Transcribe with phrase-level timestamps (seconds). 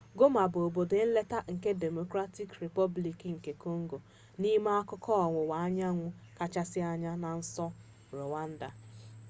[0.17, 3.97] goma bụ obodo nleta nke democratic replublic nke kongo
[4.39, 7.65] n'ime akụkụ ọwụwa anyanwụ kachasị anya na nso
[8.25, 8.69] rwanda